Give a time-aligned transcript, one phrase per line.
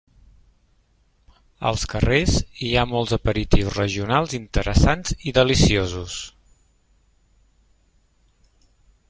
[1.71, 6.19] Als carrers, hi ha molts aperitius regionals interessants i deliciosos.